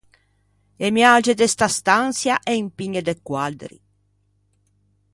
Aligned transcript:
E 0.85 0.87
miage 0.97 1.33
de 1.39 1.47
sta 1.53 1.67
stançia 1.77 2.35
en 2.55 2.63
piñe 2.77 3.01
de 3.07 3.15
quaddri. 3.27 3.77